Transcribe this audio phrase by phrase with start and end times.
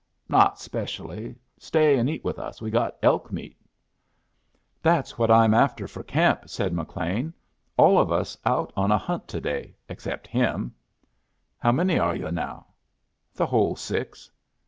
[0.27, 1.35] "Not specially.
[1.59, 2.59] Stay and eat with us.
[2.59, 3.55] We've got elk meat."
[4.81, 7.35] "That's what I'm after for camp," said McLean.
[7.77, 10.73] "All of us is out on a hunt to day except him."
[11.59, 12.65] "How many are yu' now?"
[13.35, 14.31] "The whole six."